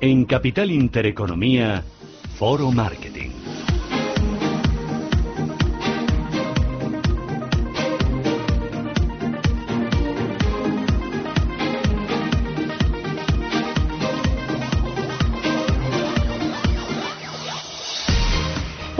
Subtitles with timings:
[0.00, 1.82] En Capital Intereconomía,
[2.36, 3.15] Foro Marketing.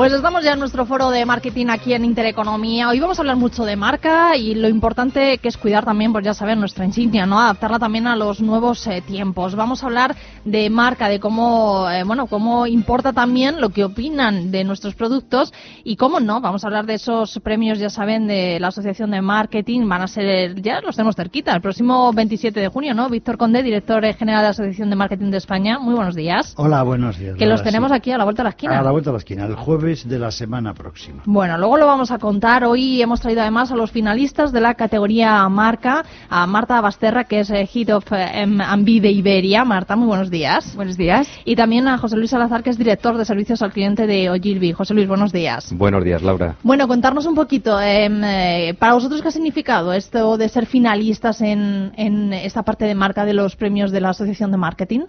[0.07, 2.89] Pues estamos ya en nuestro foro de marketing aquí en Intereconomía.
[2.89, 6.25] Hoy vamos a hablar mucho de marca y lo importante que es cuidar también, pues
[6.25, 7.41] ya saben, nuestra insignia, ¿no?
[7.41, 9.57] Adaptarla también a los nuevos eh, tiempos.
[9.57, 10.15] Vamos a hablar
[10.45, 15.53] de marca, de cómo, eh, bueno, cómo importa también lo que opinan de nuestros productos
[15.83, 16.41] y cómo no.
[16.41, 19.89] Vamos a hablar de esos premios, ya saben, de la Asociación de Marketing.
[19.89, 23.09] Van a ser, ya los tenemos cerquita, el próximo 27 de junio, ¿no?
[23.09, 25.81] Víctor Conde, director general de la Asociación de Marketing de España.
[25.81, 26.55] Muy buenos días.
[26.59, 27.35] Hola, buenos días.
[27.37, 28.79] Que los tenemos aquí a la vuelta de la esquina.
[28.79, 31.23] A la vuelta de la esquina, el jueves de la semana próxima.
[31.27, 32.65] Bueno, luego lo vamos a contar.
[32.65, 37.41] Hoy hemos traído además a los finalistas de la categoría marca, a Marta Basterra, que
[37.41, 39.65] es eh, Head of eh, M&B de Iberia.
[39.65, 40.75] Marta, muy buenos días.
[40.77, 41.29] Buenos días.
[41.45, 44.73] Y también a José Luis Salazar, que es director de servicios al cliente de Ogilvy.
[44.73, 45.73] José Luis, buenos días.
[45.73, 46.57] Buenos días, Laura.
[46.63, 51.41] Bueno, contarnos un poquito, em, eh, para vosotros, ¿qué ha significado esto de ser finalistas
[51.41, 55.01] en, en esta parte de marca de los premios de la Asociación de Marketing?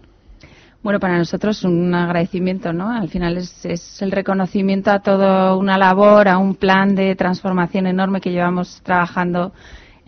[0.87, 2.89] Bueno, para nosotros un agradecimiento, ¿no?
[2.89, 7.87] Al final es, es, el reconocimiento a toda una labor, a un plan de transformación
[7.87, 9.51] enorme que llevamos trabajando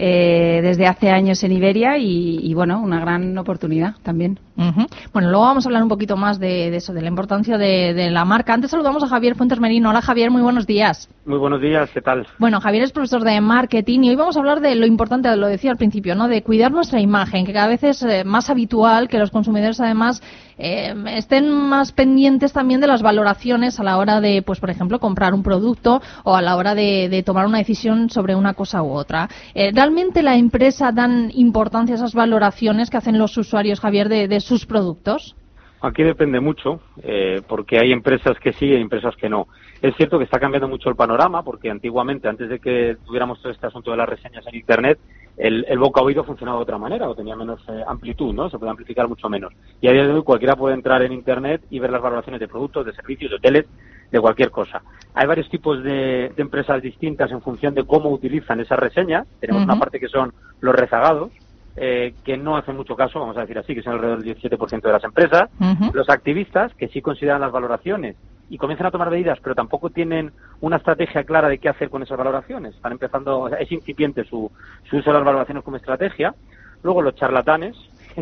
[0.01, 4.39] eh, desde hace años en Iberia y, y, bueno, una gran oportunidad también.
[4.55, 4.87] Uh -huh.
[5.11, 7.93] Bueno, luego vamos a hablar un poquito más de, de eso, de la importancia de,
[7.93, 8.53] de, la marca.
[8.53, 9.89] Antes saludamos a Javier Fuentes Merino.
[9.89, 11.09] Hola Javier, muy buenos días.
[11.25, 12.25] Muy buenos días, ¿qué tal?
[12.37, 15.47] Bueno, Javier es profesor de marketing y hoy vamos a hablar de lo importante, lo
[15.47, 16.29] decía al principio, ¿no?
[16.29, 20.23] De cuidar nuestra imagen, que cada vez es eh, más habitual que los consumidores además
[20.59, 24.99] eh, estén más pendientes también de las valoraciones a la hora de, pues por ejemplo,
[24.99, 28.83] comprar un producto o a la hora de, de tomar una decisión sobre una cosa
[28.83, 29.29] u otra.
[29.53, 34.39] Eh, ¿Realmente la empresa dan importancia a esas valoraciones que hacen los usuarios, Javier, de,
[34.39, 35.35] sus productos?
[35.81, 39.47] Aquí depende mucho, eh, porque hay empresas que sí y hay empresas que no.
[39.81, 43.51] Es cierto que está cambiando mucho el panorama, porque antiguamente, antes de que tuviéramos todo
[43.51, 44.99] este asunto de las reseñas en Internet,
[45.37, 48.49] el, el boca oído funcionaba de otra manera o tenía menos eh, amplitud, ¿no?
[48.49, 49.53] Se puede amplificar mucho menos.
[49.81, 52.47] Y a día de hoy cualquiera puede entrar en Internet y ver las valoraciones de
[52.47, 53.65] productos, de servicios, de hoteles,
[54.11, 54.81] de cualquier cosa.
[55.13, 59.27] Hay varios tipos de, de empresas distintas en función de cómo utilizan esas reseñas.
[59.39, 59.71] Tenemos uh -huh.
[59.71, 61.31] una parte que son los rezagados,
[61.77, 64.81] eh, que no hacen mucho caso, vamos a decir así, que son alrededor del 17%
[64.81, 65.93] de las empresas, uh -huh.
[65.93, 68.17] los activistas, que sí consideran las valoraciones
[68.49, 72.01] y comienzan a tomar medidas, pero tampoco tienen una estrategia clara de qué hacer con
[72.03, 72.75] esas valoraciones.
[72.75, 74.51] Están empezando, es incipiente su,
[74.89, 76.33] su uso de las valoraciones como estrategia.
[76.81, 77.75] Luego los charlatanes,
[78.15, 78.21] que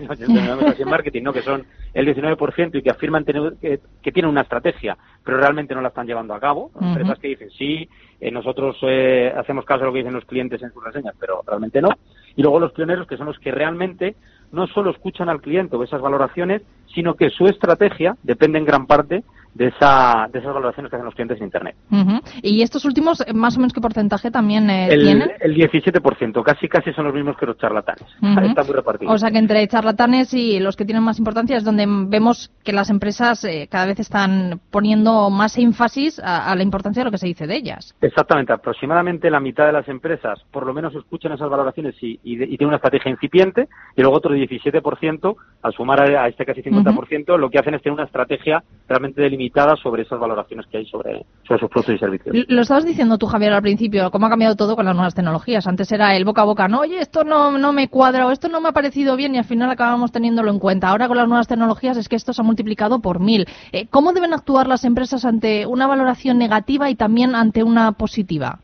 [0.84, 1.32] en marketing, ¿no?
[1.32, 5.74] que son el 19% y que afirman tener, que, que, tienen una estrategia, pero realmente
[5.74, 6.72] no la están llevando a cabo.
[6.74, 6.88] Uh -huh.
[6.88, 7.88] Empresas que dicen, sí,
[8.20, 11.42] eh, nosotros eh, hacemos caso a lo que dicen los clientes en sus reseñas, pero
[11.46, 11.90] realmente no.
[12.36, 14.16] Y luego los pioneros, que son los que realmente
[14.52, 16.62] no solo escuchan al cliente o esas valoraciones,
[16.94, 19.24] sino que su estrategia depende en gran parte
[19.58, 21.76] de, esa, de esas valoraciones que hacen los clientes en Internet.
[21.92, 22.22] Uh -huh.
[22.44, 25.32] ¿Y estos últimos, más o menos qué porcentaje también eh, el, tienen?
[25.40, 28.06] El 17%, casi casi son los mismos que los charlatanes.
[28.28, 28.50] Uh -huh.
[28.50, 29.12] Está muy repartido.
[29.12, 32.72] O sea que entre charlatanes y los que tienen más importancia es donde vemos que
[32.74, 37.12] las empresas eh, cada vez están poniendo más énfasis a, a, la importancia de lo
[37.12, 37.96] que se dice de ellas.
[38.02, 42.34] Exactamente, aproximadamente la mitad de las empresas por lo menos escuchan esas valoraciones y, y,
[42.44, 46.62] y tienen una estrategia incipiente y luego otro 17%, al sumar a, a este casi
[46.62, 47.38] 50%, uh -huh.
[47.38, 49.47] lo que hacen es tener una estrategia realmente delimitada
[49.82, 52.36] sobre esas valoraciones que hay sobre, sobre sus productos y servicios.
[52.48, 55.68] Lo estabas diciendo tú, Javier, al principio, cómo ha cambiado todo con las nuevas tecnologías.
[55.68, 58.50] Antes era el boca a boca, no, oye, esto no, no me cuadra o esto
[58.50, 60.90] no me ha parecido bien y al final acabamos teniéndolo en cuenta.
[60.90, 63.46] Ahora con las nuevas tecnologías es que esto se ha multiplicado por mil.
[63.72, 68.60] Eh, ¿Cómo deben actuar las empresas ante una valoración negativa y también ante una positiva?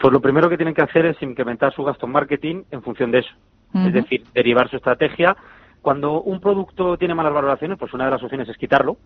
[0.00, 3.10] Pues lo primero que tienen que hacer es incrementar su gasto en marketing en función
[3.10, 3.30] de eso.
[3.72, 3.86] Uh -huh.
[3.88, 5.36] Es decir, derivar su estrategia.
[5.82, 8.96] Cuando un producto tiene malas valoraciones, pues una de las opciones es quitarlo,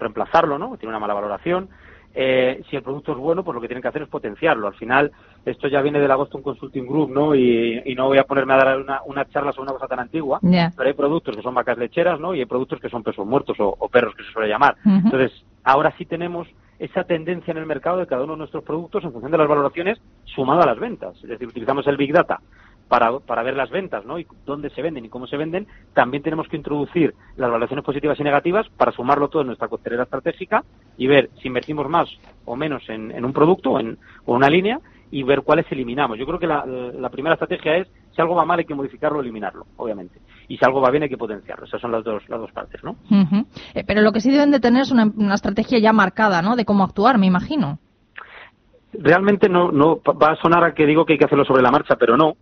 [0.00, 0.76] reemplazarlo, ¿no?
[0.76, 1.68] Tiene una mala valoración.
[2.12, 4.66] Eh, si el producto es bueno, pues lo que tienen que hacer es potenciarlo.
[4.66, 5.12] Al final,
[5.44, 7.36] esto ya viene del Agosto Consulting Group, ¿no?
[7.36, 10.00] Y, y, no voy a ponerme a dar una, una charla sobre una cosa tan
[10.00, 10.72] antigua, yeah.
[10.76, 12.34] pero hay productos que son vacas lecheras, ¿no?
[12.34, 14.76] Y hay productos que son pesos muertos o, o perros que se suele llamar.
[14.84, 15.04] Uh -huh.
[15.04, 16.48] Entonces, ahora sí tenemos
[16.80, 19.48] esa tendencia en el mercado de cada uno de nuestros productos en función de las
[19.48, 21.14] valoraciones sumado a las ventas.
[21.22, 22.40] Es decir, utilizamos el Big Data
[22.90, 24.18] para, para ver las ventas, ¿no?
[24.18, 28.18] Y dónde se venden y cómo se venden, también tenemos que introducir las valoraciones positivas
[28.18, 30.64] y negativas para sumarlo todo en nuestra costelera estratégica
[30.98, 32.08] y ver si invertimos más
[32.44, 33.96] o menos en, un producto en,
[34.26, 34.80] o una línea
[35.12, 36.18] y ver cuáles eliminamos.
[36.18, 39.22] Yo creo que la, primera estrategia es si algo va mal hay que modificarlo o
[39.22, 40.18] eliminarlo, obviamente.
[40.48, 41.66] Y si algo va bien hay que potenciarlo.
[41.66, 42.96] Esas son las dos, las dos partes, ¿no?
[43.74, 46.56] Eh, pero lo que sí deben de tener es una, una estrategia ya marcada, ¿no?
[46.56, 47.78] De cómo actuar, me imagino
[48.92, 51.70] realmente no, no va a sonar a que digo que hay que hacerlo sobre la
[51.70, 52.34] marcha, pero no.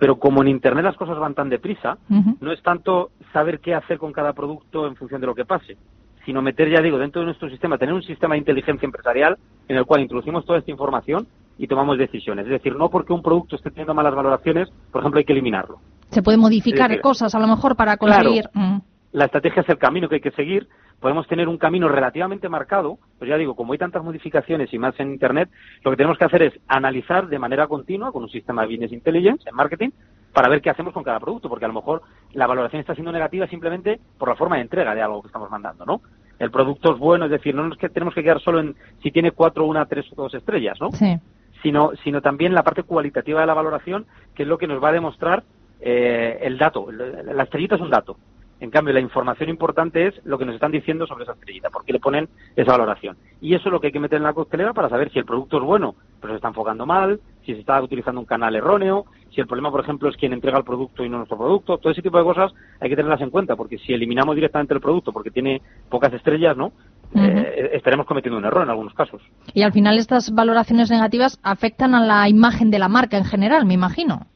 [0.00, 1.98] Pero como en Internet las cosas van tan deprisa,
[2.40, 5.76] no es tanto saber qué hacer con cada producto en función de lo que pase,
[6.24, 9.36] sino meter, ya digo, dentro de nuestro sistema, tener un sistema de inteligencia empresarial
[9.68, 11.26] en el cual introducimos toda esta información
[11.58, 12.46] y tomamos decisiones.
[12.46, 15.80] Es decir, no porque un producto esté teniendo malas valoraciones, por ejemplo, hay que eliminarlo.
[16.08, 18.48] Se puede modificar cosas a lo mejor para conseguir.
[18.54, 18.78] Mm.
[19.12, 20.68] La estrategia es el camino que hay que seguir,
[21.00, 24.98] podemos tener un camino relativamente marcado, pues ya digo, como hay tantas modificaciones y más
[25.00, 25.48] en Internet,
[25.82, 28.92] lo que tenemos que hacer es analizar de manera continua con un sistema de business
[28.92, 29.90] intelligence en marketing
[30.32, 32.02] para ver qué hacemos con cada producto, porque a lo mejor
[32.34, 35.50] la valoración está siendo negativa simplemente por la forma de entrega de algo que estamos
[35.50, 36.02] mandando, ¿no?
[36.38, 39.10] El producto es bueno, es decir, no es que tenemos que quedar solo en si
[39.10, 40.90] tiene cuatro, una, tres o dos estrellas, ¿no?
[40.92, 41.18] Sí.
[41.62, 44.88] Sino, sino también la parte cualitativa de la valoración, que es lo que nos va
[44.88, 45.42] a demostrar
[45.80, 46.90] eh, el dato.
[46.90, 48.16] La estrellita es un dato.
[48.60, 51.94] En cambio, la información importante es lo que nos están diciendo sobre esa estrellita, porque
[51.94, 53.16] le ponen esa valoración.
[53.40, 55.24] Y eso es lo que hay que meter en la costelera para saber si el
[55.24, 59.06] producto es bueno, pero se está enfocando mal, si se está utilizando un canal erróneo,
[59.34, 61.78] si el problema, por ejemplo, es quien entrega el producto y no nuestro producto.
[61.78, 64.80] Todo ese tipo de cosas hay que tenerlas en cuenta, porque si eliminamos directamente el
[64.80, 66.72] producto porque tiene pocas estrellas, ¿no?
[67.14, 69.20] Eh, estaremos cometiendo un error en algunos casos.
[69.52, 73.66] Y al final estas valoraciones negativas afectan a la imagen de la marca en general,
[73.66, 74.26] me imagino.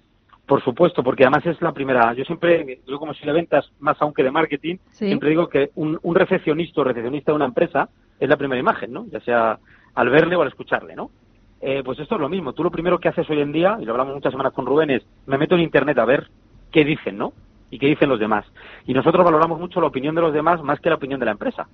[0.47, 2.13] Por supuesto, porque además es la primera.
[2.13, 5.99] Yo siempre, yo como si de ventas más aunque de marketing, siempre digo que un,
[6.15, 7.89] recepcionista o recepcionista de una empresa
[8.21, 9.07] es la primera imagen, ¿no?
[9.11, 9.59] Ya sea
[9.95, 11.11] al verle o al escucharle, ¿no?
[11.63, 12.53] Eh, pues esto es lo mismo.
[12.53, 14.91] Tú lo primero que haces hoy en día, y lo hablamos muchas semanas con Rubén,
[14.91, 16.29] es me meto en Internet a ver
[16.71, 17.33] qué dicen, ¿no?
[17.71, 18.45] Y qué dicen los demás.
[18.87, 21.33] Y nosotros valoramos mucho la opinión de los demás más que la opinión de la
[21.33, 21.67] empresa.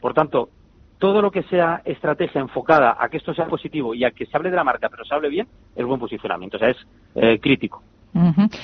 [0.00, 0.48] Por tanto,
[0.98, 4.36] todo lo que sea estrategia enfocada a que esto sea positivo y a que se
[4.36, 6.76] hable de la marca, pero se hable bien, es buen posicionamiento, o sea, es
[7.14, 7.82] eh, crítico.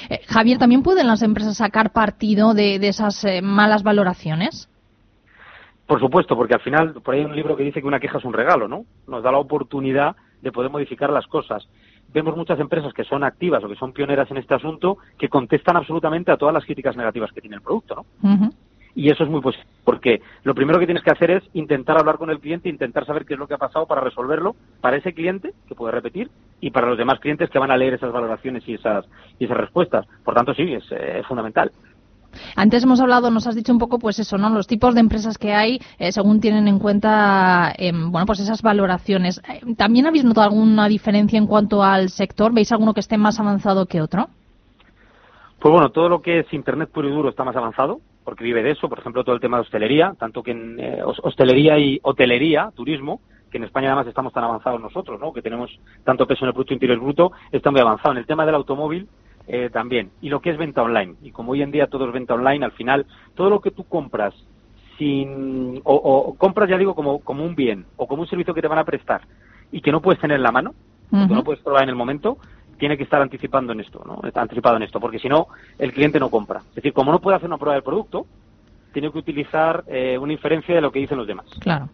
[0.08, 4.69] Eh, Javier, ¿también pueden las empresas sacar partido de, esas eh, malas valoraciones?
[5.86, 8.19] Por supuesto, porque al final, por ahí hay un libro que dice que una queja
[8.19, 8.84] es un regalo, ¿no?
[9.06, 11.69] Nos da la oportunidad de poder modificar las cosas.
[12.12, 15.76] Vemos muchas empresas que son activas o que son pioneras en este asunto que contestan
[15.76, 18.50] absolutamente a todas las críticas negativas que tiene el producto, ¿no?
[18.94, 22.17] Y eso es muy positivo, porque lo primero que tienes que hacer es intentar hablar
[22.17, 25.12] con el cliente, intentar saber qué es lo que ha pasado para resolverlo para ese
[25.12, 26.31] cliente, que puede repetir,
[26.61, 29.05] y para los demás clientes que van a leer esas valoraciones y esas,
[29.38, 30.06] y esas respuestas.
[30.25, 31.70] Por tanto, sí, es, eh, fundamental.
[32.56, 34.50] Antes hemos hablado, nos has dicho un poco, pues eso, ¿no?
[34.50, 38.62] Los tipos de empresas que hay, eh, según tienen en cuenta, em, bueno, pues esas
[38.62, 39.41] valoraciones.
[39.49, 42.52] Eh, ¿También habéis notado alguna diferencia en cuanto al sector?
[42.52, 44.29] ¿Veis alguno que esté más avanzado que otro?
[45.61, 48.62] Pues bueno, todo lo que es Internet puro y duro está más avanzado porque vive
[48.62, 52.00] de eso, por ejemplo, todo el tema de hostelería, tanto que en eh, hostelería y
[52.03, 55.32] hotelería, turismo, que en España además estamos tan avanzados nosotros, ¿no?
[55.32, 55.71] que tenemos
[56.03, 58.12] tanto peso en el Producto Interior Bruto, está muy avanzado.
[58.12, 59.06] En el tema del automóvil
[59.47, 60.11] eh, también.
[60.23, 61.15] Y lo que es venta online.
[61.23, 63.85] Y como hoy en día todo es venta online, al final, todo lo que tú
[63.85, 64.35] compras
[64.99, 68.69] sin o, compras, ya digo, como, como un bien o como un servicio que te
[68.69, 69.23] van a prestar
[69.70, 70.75] y que no puedes tener en la mano,
[71.11, 72.38] que no puedes probar en el momento,
[72.79, 74.21] tiene que estar anticipando en esto, ¿no?
[74.35, 75.49] Anticipado en esto, porque si no,
[75.79, 76.61] el cliente no compra.
[76.71, 78.26] Es decir, como no puede hacer una prueba del producto,
[78.94, 81.46] tiene que utilizar eh, una inferencia de lo que dicen los demás.
[81.60, 81.91] Claro.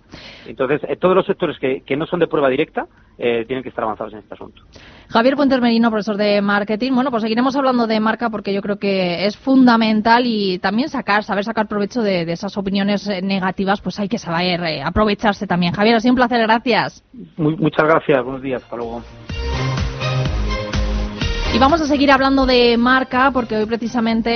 [0.46, 2.86] Entonces, eh, todos los sectores que, que, no son de prueba directa
[3.18, 4.62] eh, tienen que estar avanzados en este asunto.
[5.08, 6.92] Javier Puentes Merino, profesor de marketing.
[6.92, 11.24] Bueno, pues seguiremos hablando de marca porque yo creo que es fundamental y también sacar,
[11.24, 15.72] saber sacar provecho de, de esas opiniones negativas, pues hay que saber aprovecharse también.
[15.72, 17.02] Javier, ha sido un placer, gracias.
[17.36, 19.02] muchas gracias, buenos días, hasta luego.
[21.52, 24.30] Y vamos a seguir hablando de marca porque hoy precisamente,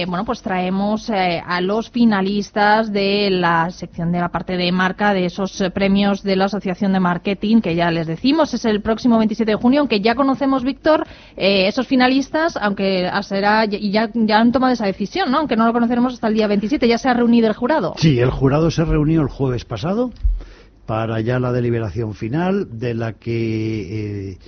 [0.00, 4.70] eh, bueno, pues traemos eh, a los finalistas de la sección de la parte de
[4.70, 8.64] marca de esos eh, premios de la Asociación de Marketing que ya les decimos es
[8.64, 11.04] el próximo 27 de junio, aunque ya conocemos Víctor
[11.36, 15.38] esos finalistas, aunque será y ya, ya han tomado esa decisión, ¿no?
[15.38, 17.94] Aunque no lo conoceremos hasta el día 27, ya se ha reunido el jurado.
[17.98, 20.12] Sí, el jurado se reunió el jueves pasado
[20.86, 24.38] para ya la deliberación final de la que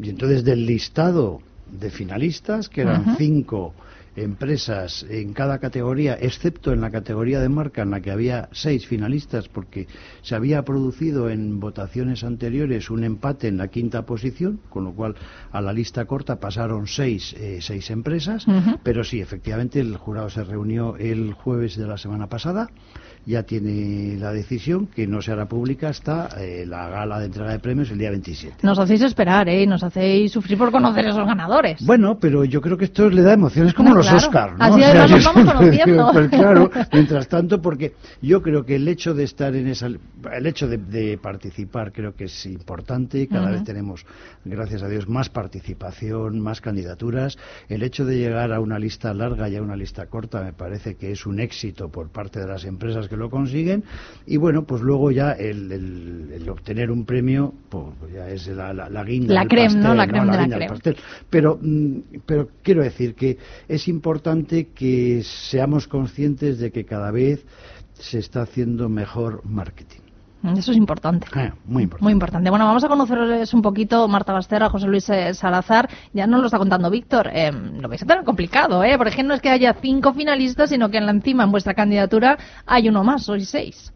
[0.00, 3.74] y entonces del listado de finalistas, que eran cinco
[4.16, 8.86] empresas en cada categoría, excepto en la categoría de marca en la que había seis
[8.86, 9.86] finalistas, porque
[10.22, 15.14] se había producido en votaciones anteriores un empate en la quinta posición, con lo cual
[15.52, 18.46] a la lista corta pasaron seis, eh, seis empresas,
[18.82, 22.70] pero sí, efectivamente el jurado se reunió el jueves de la semana pasada
[23.26, 27.50] ya tiene la decisión que no se hará pública hasta eh, la gala de entrega
[27.50, 28.58] de premios el día 27.
[28.62, 29.66] Nos hacéis esperar, ¿eh?
[29.66, 31.84] Nos hacéis sufrir por conocer esos ganadores.
[31.84, 34.64] Bueno, pero yo creo que esto le da emociones como los Oscars, ¿no?
[34.64, 36.10] Así además nos vamos conociendo.
[36.12, 40.46] Pues claro, mientras tanto, porque yo creo que el hecho de estar en esa, el
[40.46, 43.26] hecho de, participar creo que es importante.
[43.28, 44.04] Cada vez tenemos,
[44.44, 47.38] gracias a Dios, más participación, más candidaturas.
[47.68, 50.96] El hecho de llegar a una lista larga y a una lista corta me parece
[50.96, 53.84] que es un éxito por parte de las empresas que lo consiguen.
[54.26, 59.34] Y bueno, pues luego ya el, obtener un premio, pues ya es la, la, guinda.
[59.34, 59.94] La creme, ¿no?
[59.94, 60.96] La creme de la Pastel.
[61.30, 63.95] Pero, mm, pero quiero decir que es importante
[64.74, 67.44] que seamos conscientes de que cada vez
[67.94, 70.00] se está haciendo mejor marketing.
[70.54, 71.26] Eso es importante.
[71.32, 72.04] Ah, muy importante.
[72.04, 72.50] Muy importante.
[72.50, 75.88] Bueno, vamos a conocerles un poquito Marta Bastera, José Luis eh, Salazar.
[76.12, 77.30] Ya nos lo está contando Víctor.
[77.32, 78.96] Eh, lo vais a tener complicado, ¿eh?
[78.96, 81.74] Por ejemplo, no es que haya cinco finalistas, sino que en la encima, en vuestra
[81.74, 83.92] candidatura, hay uno más, sois seis.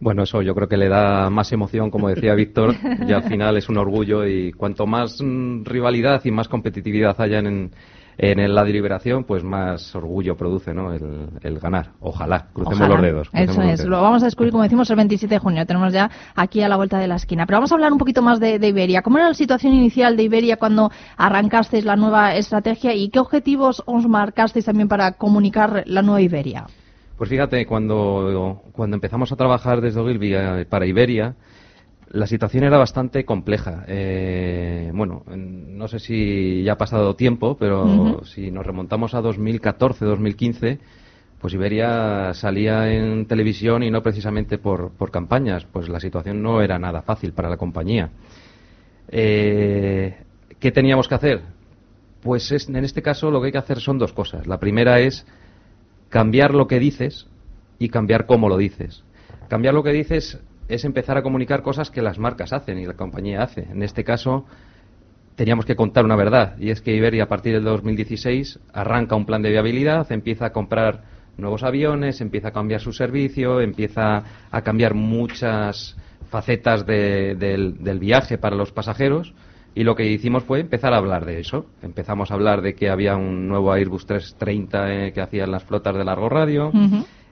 [0.00, 2.74] Bueno, eso yo creo que le da más emoción, como decía Víctor,
[3.06, 7.38] y al final es un orgullo y cuanto más mm, rivalidad y más competitividad haya
[7.38, 7.70] en,
[8.18, 10.92] en la deliberación, pues más orgullo produce ¿no?
[10.92, 11.92] el, ganar.
[12.00, 13.30] Ojalá, crucemos los dedos.
[13.32, 15.66] Eso es, lo vamos a descubrir, como decimos, el 27 de junio.
[15.66, 17.46] Tenemos ya aquí a la vuelta de la esquina.
[17.46, 19.02] Pero vamos a hablar un poquito más de, Iberia.
[19.02, 23.82] ¿Cómo era la situación inicial de Iberia cuando arrancasteis la nueva estrategia y qué objetivos
[23.86, 26.66] os marcasteis también para comunicar la nueva Iberia?
[27.16, 31.34] Pues fíjate, cuando, cuando empezamos a trabajar desde Ogilvy eh, para Iberia,
[32.12, 33.84] la situación era bastante compleja.
[33.88, 40.78] Eh, bueno, no sé si ya ha pasado tiempo, pero si nos remontamos a 2014-2015,
[41.40, 46.60] pues Iberia salía en televisión y no precisamente por, por, campañas, pues la situación no
[46.60, 48.10] era nada fácil para la compañía.
[49.08, 50.14] Eh,
[50.60, 51.40] ¿Qué teníamos que hacer?
[52.20, 54.46] Pues en este caso lo que hay que hacer son dos cosas.
[54.46, 55.26] La primera es
[56.10, 57.26] cambiar lo que dices
[57.78, 59.02] y cambiar cómo lo dices.
[59.48, 60.38] Cambiar lo que dices
[60.68, 63.62] es empezar a comunicar cosas que las marcas hacen y la compañía hace.
[63.70, 64.46] En este caso,
[65.34, 69.26] teníamos que contar una verdad, y es que Iberia a partir del 2016 arranca un
[69.26, 71.02] plan de viabilidad, empieza a comprar
[71.36, 75.96] nuevos aviones, empieza a cambiar su servicio, empieza a cambiar muchas
[76.30, 79.34] facetas del, viaje para los pasajeros.
[79.74, 81.64] Y lo que hicimos fue empezar a hablar de eso.
[81.82, 85.96] Empezamos a hablar de que había un nuevo Airbus 330 eh, que hacían las flotas
[85.96, 86.70] de largo radio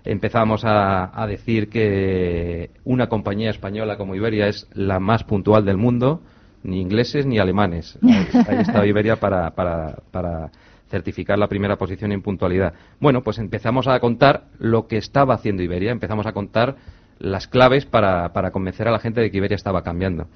[0.05, 6.23] empezamos a, decir que una compañía española como Iberia es la más puntual del mundo,
[6.63, 7.99] ni ingleses ni alemanes.
[8.03, 10.51] Ahí, está Iberia para, para,
[10.89, 12.75] certificar la primera posición en puntualidad.
[12.99, 16.77] Bueno, pues empezamos a contar lo que estaba haciendo Iberia, empezamos a contar
[17.19, 20.27] las claves para, para convencer a la gente de que Iberia estaba cambiando.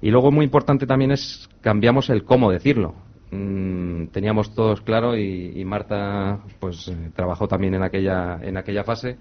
[0.00, 2.94] Y luego muy importante también es cambiamos el cómo decirlo.
[3.34, 9.16] Mm, teníamos todos claro y, Marta pues eh, trabajó también en aquella en aquella fase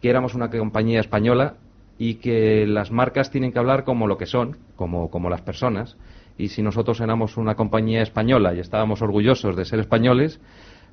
[0.00, 1.56] que éramos una compañía española
[1.98, 5.96] y que las marcas tienen que hablar como lo que son, como, como las personas.
[6.38, 10.40] Y si nosotros éramos una compañía española y estábamos orgullosos de ser españoles,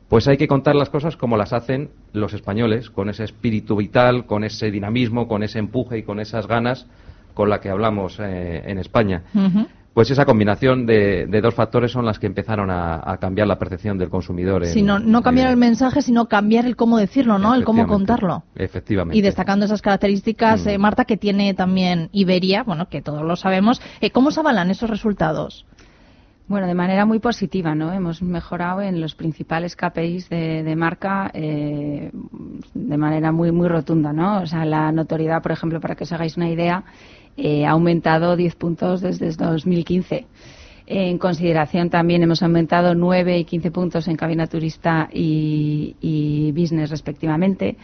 [0.10, 4.25] pues hay que contar las cosas como las hacen los españoles, con ese espíritu vital,
[4.25, 6.86] con ese dinamismo, con ese empuje y con esas ganas
[7.34, 9.24] con la que hablamos eh, en España.
[9.93, 14.10] Pues esa combinación de, dos factores son las que empezaron a, cambiar la percepción del
[14.10, 14.65] consumidor.
[14.65, 17.53] Sí, no, cambiar el mensaje, sino cambiar el cómo decirlo, ¿no?
[17.53, 18.43] El cómo contarlo.
[18.55, 19.17] Efectivamente.
[19.17, 20.81] Y destacando esas características, eh, mm.
[20.81, 23.81] Marta, que tiene también Iberia, bueno, que todos lo sabemos.
[24.00, 25.65] Eh, ¿Cómo se avalan esos resultados?
[26.48, 27.93] Bueno, de manera muy positiva, ¿no?
[27.93, 32.12] Hemos mejorado en los principales KPIs de, marca eh,
[32.74, 34.41] de manera muy muy rotunda, ¿no?
[34.41, 36.83] O sea, la notoriedad, por ejemplo, para que os hagáis una idea,
[37.38, 40.28] eh, ha aumentado 10 puntos desde 2015.
[40.94, 47.78] En consideración también hemos aumentado 9 y 15 puntos en cabina turista y, business respectivamente.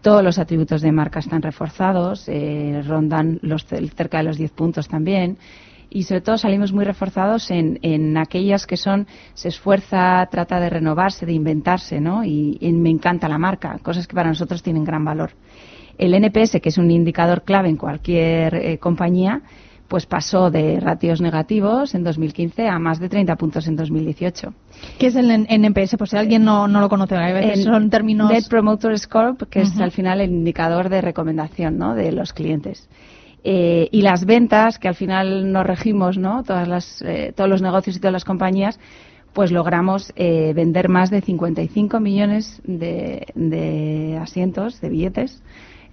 [0.00, 4.88] Todos los atributos de marca están reforzados, eh, rondan los, cerca de los 10 puntos
[4.88, 5.36] también.
[5.90, 11.26] Y sobre todo salimos muy reforzados en, aquellas que son, se esfuerza, trata de renovarse,
[11.26, 12.24] de inventarse, ¿no?
[12.24, 15.32] Y, y me encanta la marca, cosas que para nosotros tienen gran valor.
[15.98, 19.42] El NPS, que es un indicador clave en cualquier eh, compañía,
[19.88, 24.52] pues pasó de ratios negativos en 2015 a más de 30 puntos en 2018.
[24.98, 25.96] ¿Qué es el NPS?
[25.98, 28.30] Pues si alguien no, lo conoce, a veces son términos...
[28.30, 31.94] Net Promoter Score, que es al final el indicador de recomendación ¿no?
[31.94, 32.88] de los clientes.
[33.44, 36.42] Eh, y las ventas, que al final nos regimos, ¿no?
[36.44, 38.80] Todas las, eh, todos los negocios y todas las compañías,
[39.34, 45.42] pues logramos vender más de 55 millones de asientos, de billetes,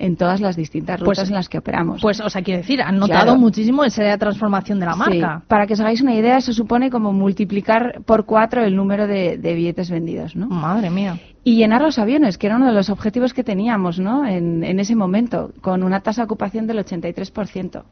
[0.02, 2.02] en todas las distintas Pues- rutas en las que operamos.
[2.02, 3.38] Pues, o sea, quiere decir, han notado Claro.
[3.40, 5.38] muchísimo esa transformación de la marca.
[5.40, 9.08] Sí, para que os hagáis una idea, eso supone como multiplicar por cuatro el número
[9.08, 10.48] de, de billetes vendidos, ¿no?
[10.48, 11.20] Madre mía.
[11.44, 14.26] Y llenar los aviones, que era uno de los objetivos que teníamos, ¿no?
[14.26, 17.84] En, en ese momento, con una tasa de ocupación del 83%.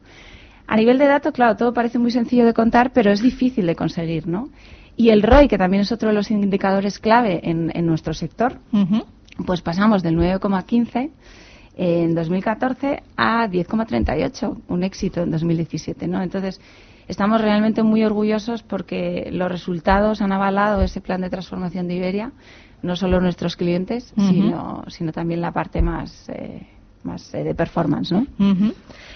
[0.66, 3.74] A nivel de datos, claro, todo parece muy sencillo de contar, pero es difícil de
[3.74, 4.48] conseguir, ¿no?
[4.96, 8.58] Y el ROI, que también es otro de los indicadores clave en, en nuestro sector,
[9.46, 11.10] pues pasamos del 9,15
[11.82, 16.22] en 2014 a 10,38, un éxito en 2017, ¿no?
[16.22, 16.60] Entonces,
[17.08, 22.32] estamos realmente muy orgullosos porque los resultados han avalado ese plan de transformación de Iberia,
[22.82, 26.66] no solo nuestros clientes, sino, sino también la parte más, eh,
[27.02, 28.26] más eh, de performance, ¿no?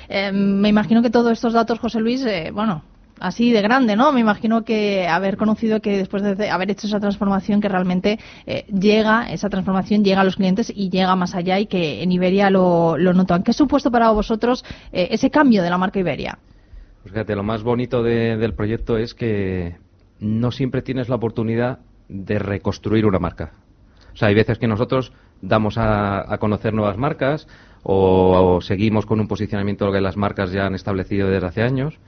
[0.08, 2.82] Eh, me imagino que todos estos datos, José Luis, eh, bueno,
[3.20, 4.12] así de grande, ¿no?
[4.12, 8.64] Me imagino que haber conocido que después de haber hecho esa transformación, que realmente eh,
[8.72, 12.50] llega, esa transformación llega a los clientes y llega más allá y que en Iberia
[12.50, 13.42] lo, lo notan.
[13.42, 16.38] ¿Qué ha supuesto para vosotros eh, ese cambio de la marca Iberia?
[17.02, 19.76] Pues fíjate, lo más bonito de- del proyecto es que
[20.20, 23.52] no siempre tienes la oportunidad de reconstruir una marca.
[24.12, 27.46] O sea, hay veces que nosotros damos a, a conocer nuevas marcas
[27.82, 31.98] o, o seguimos con un posicionamiento que las marcas ya han establecido desde hace años,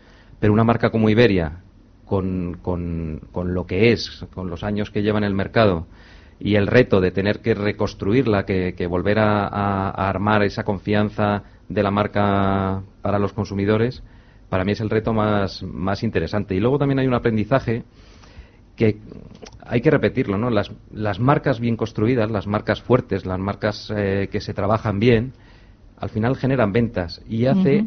[0.40, 1.60] pero una marca como Iberia,
[2.04, 5.86] con, con- con lo que es, con los años que lleva en el mercado
[6.38, 11.90] y el reto de tener que reconstruirla, que, volver a, armar esa confianza de la
[11.90, 14.02] marca para los consumidores,
[14.50, 16.54] para mí es el reto más, más interesante.
[16.54, 17.84] Y luego también hay un aprendizaje
[18.76, 18.98] que
[19.64, 20.50] hay que repetirlo, ¿no?
[20.50, 25.32] Las, las marcas bien construidas, las marcas fuertes, las marcas eh, que se trabajan bien,
[25.98, 27.86] al final generan ventas y hace.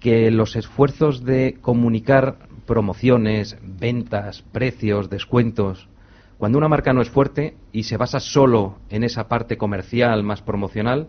[0.00, 5.88] Que los esfuerzos de comunicar promociones, ventas, precios, descuentos,
[6.38, 10.42] cuando una marca no es fuerte y se basa solo en esa parte comercial más
[10.42, 11.08] promocional,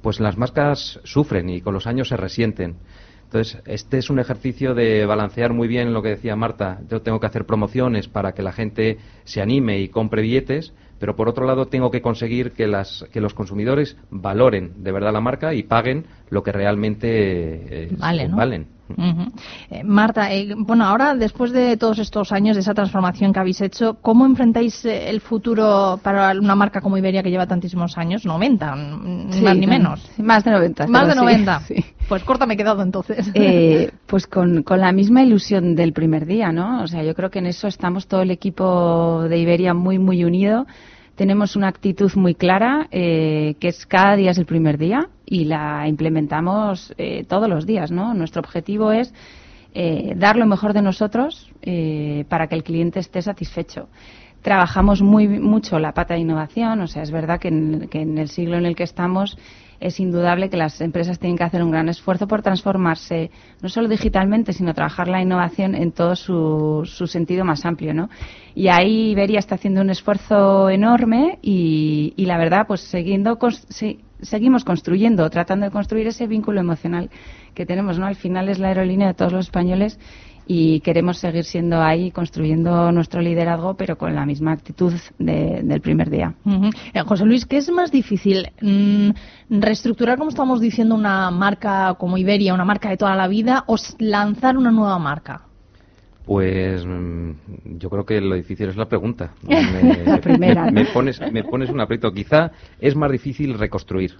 [0.00, 2.76] pues las marcas sufren y con los años se resienten.
[3.24, 6.80] Entonces, este es un ejercicio de balancear muy bien lo que decía Marta.
[6.88, 11.16] Yo tengo que hacer promociones para que la gente se anime y compre billetes, pero
[11.16, 15.20] por otro lado tengo que conseguir que, las, que los consumidores valoren de verdad la
[15.20, 17.08] marca y paguen lo que realmente
[17.84, 18.36] eh, Vale, ¿no?
[18.36, 18.76] valen.
[19.70, 23.60] Eh, Marta, eh, bueno, ahora después de todos estos años de esa transformación que habéis
[23.60, 28.24] hecho, ¿cómo enfrentáis eh, el futuro para una marca como Iberia que lleva tantísimos años?
[28.24, 30.10] 90, mm, Sí, más ni no, menos.
[30.18, 30.86] Más de 90.
[30.86, 31.60] Más de pero sí, 90.
[31.66, 31.84] sí.
[32.08, 33.30] Pues corta me he quedado entonces.
[33.34, 36.82] Eh, pues con, con la misma ilusión del primer día, ¿no?
[36.82, 40.24] O sea, yo creo que en eso estamos todo el equipo de Iberia muy, muy
[40.24, 40.66] unido.
[41.16, 45.44] Tenemos una actitud muy clara, eh, que es cada día es el primer día y
[45.44, 48.14] la implementamos eh, todos los días, ¿no?
[48.14, 49.12] Nuestro objetivo es
[49.78, 53.88] eh, dar lo mejor de nosotros eh, para que el cliente esté satisfecho.
[54.40, 58.16] Trabajamos muy mucho la pata de innovación, o sea, es verdad que en, que en
[58.16, 59.36] el siglo en el que estamos
[59.80, 63.30] es indudable que las empresas tienen que hacer un gran esfuerzo por transformarse,
[63.62, 68.08] no solo digitalmente, sino trabajar la innovación en todo su, su sentido más amplio, ¿no?
[68.54, 74.64] Y ahí Iberia está haciendo un esfuerzo enorme y, la verdad, pues siguiendo, sí, seguimos
[74.64, 77.10] construyendo, tratando de construir ese vínculo emocional
[77.54, 78.06] que tenemos, ¿no?
[78.06, 79.98] Al final es la aerolínea de todos los españoles
[80.46, 85.80] y queremos seguir siendo ahí, construyendo nuestro liderazgo, pero con la misma actitud de- del
[85.80, 86.34] primer día.
[86.94, 88.48] Eh, José Luis, ¿qué es más difícil?
[88.60, 89.10] Mm,
[89.60, 93.76] ¿Reestructurar, como estamos diciendo, una marca como Iberia, una marca de toda la vida, o
[93.98, 95.42] lanzar una nueva marca?
[96.24, 97.30] Pues mm,
[97.78, 99.30] yo creo que lo difícil es la pregunta.
[99.42, 102.12] Me, La primera, me pones, me pones un aprieto.
[102.12, 104.14] Quizá es más difícil reconstruir.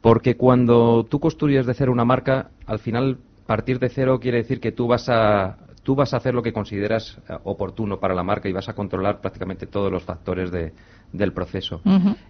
[0.00, 3.18] Porque cuando tú construyes de cero una marca, al final
[3.48, 6.52] partir de cero quiere decir que tú vas a, tú vas a hacer lo que
[6.52, 10.72] consideras eh, oportuno para la marca y vas a controlar prácticamente todos los factores de-
[11.10, 11.80] del proceso.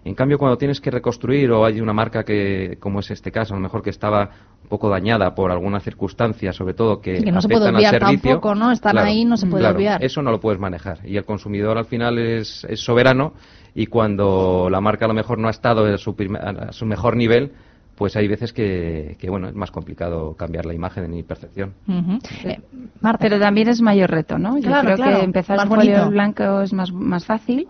[0.05, 3.53] En cambio, cuando tienes que reconstruir o hay una marca que, como es este caso,
[3.53, 4.29] a lo mejor que estaba
[4.63, 7.75] un poco dañada por alguna circunstancia, sobre todo que, Sí, que no se puede al
[7.81, 8.71] servicio, tampoco, ¿no?
[8.71, 10.01] Están claro, ahí, no se puede claro, obviar.
[10.01, 10.99] Eso no lo puedes manejar.
[11.05, 13.33] Y el consumidor al final es, es soberano
[13.75, 17.17] y cuando la marca a lo mejor no ha estado a su, a su mejor
[17.17, 17.51] nivel,
[17.99, 21.73] pues hay veces que, que, bueno, es más complicado cambiar la imagen en mi percepción.
[21.85, 22.17] Ujú.
[22.45, 22.61] Eh,
[23.01, 24.57] Marta, Pero también es mayor reto, ¿no?
[24.57, 27.67] Yo Claro, creo claro, que empezar un folio blanco es más, más fácil.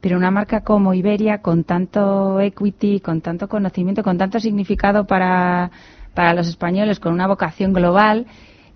[0.00, 5.72] Pero una marca como Iberia, con tanto equity, con tanto conocimiento, con tanto significado para,
[6.14, 8.26] para los españoles, con una vocación global,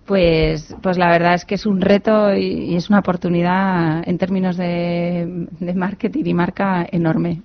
[0.05, 4.17] pues, pues la verdad es que es un reto y, y es una oportunidad en
[4.17, 7.41] términos de, de marketing y marca enorme.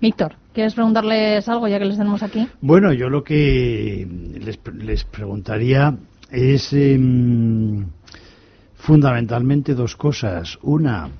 [0.00, 2.48] Víctor, ¿quieres preguntarles algo ya que les tenemos aquí?
[2.62, 4.08] Bueno, yo lo que
[4.40, 5.94] les, les preguntaría
[6.30, 7.84] es em,
[8.74, 10.58] fundamentalmente dos cosas.
[10.62, 11.10] Una,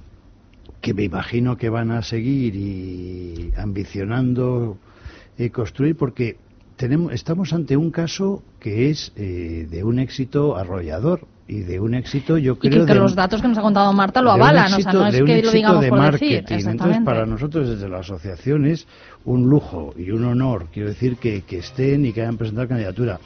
[0.80, 4.78] que me imagino que van a seguir y ambicionando
[5.36, 6.38] eh, construir, porque
[6.76, 11.94] tenemos, estamos ante un caso que es eh, de un éxito arrollador y de un
[11.94, 12.82] éxito, yo creo.
[12.82, 15.22] Y que, los datos que nos ha contado Marta lo avalan, o sea, no es
[15.22, 16.42] que lo digamos de por marketing.
[16.42, 16.68] decir.
[16.68, 18.86] Entonces, para nosotros desde la asociación es
[19.24, 23.20] un lujo y un honor, quiero decir, que, que estén y que hayan presentado candidatura.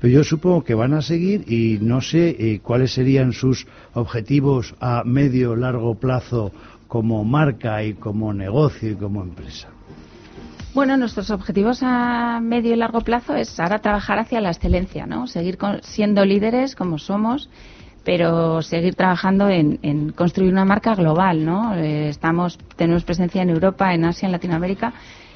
[0.00, 4.74] Pero yo supongo que van a seguir y no sé eh, cuáles serían sus objetivos
[4.80, 6.52] a medio largo plazo
[6.86, 9.73] como marca y como negocio y como empresa.
[10.74, 15.28] Bueno, nuestros objetivos a medio y largo plazo es ahora trabajar hacia la excelencia, ¿no?
[15.28, 17.48] Seguir siendo líderes como somos,
[18.02, 21.76] pero seguir trabajando en, construir una marca global, ¿no?
[21.76, 24.92] Eh, estamos, tenemos presencia en Europa, en Asia, en Latinoamérica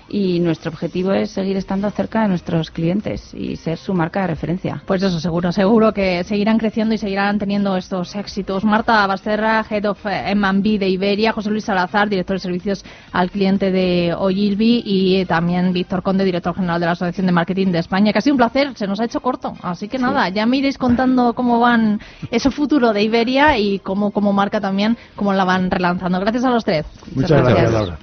[0.08, 4.28] y nuestro objetivo es seguir estando cerca de nuestros clientes y ser su marca de
[4.28, 4.82] referencia.
[4.86, 8.64] Pues eso, seguro, seguro que seguirán creciendo y seguirán teniendo estos éxitos.
[8.64, 13.70] Marta Basterra, Head of M&B de Iberia, José Luis Salazar, Director de Servicios al Cliente
[13.70, 18.12] de Ogilvy y también Víctor Conde, Director General de la Asociación de Marketing de España.
[18.12, 19.54] Que ha sido un placer, se nos ha hecho corto.
[19.62, 24.10] Así que nada, ya me iréis contando cómo van ese futuro de Iberia y cómo
[24.10, 26.20] como marca también, cómo la van relanzando.
[26.20, 26.86] Gracias a los tres.
[27.14, 27.98] Muchas, gracias, Laura.